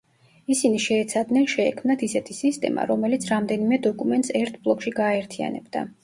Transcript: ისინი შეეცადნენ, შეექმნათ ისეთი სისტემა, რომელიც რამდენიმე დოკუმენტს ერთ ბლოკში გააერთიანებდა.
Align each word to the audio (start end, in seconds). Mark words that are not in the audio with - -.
ისინი 0.53 0.77
შეეცადნენ, 0.83 1.43
შეექმნათ 1.51 2.05
ისეთი 2.07 2.35
სისტემა, 2.37 2.85
რომელიც 2.91 3.27
რამდენიმე 3.33 3.79
დოკუმენტს 3.83 4.33
ერთ 4.39 4.57
ბლოკში 4.65 4.95
გააერთიანებდა. 5.01 5.85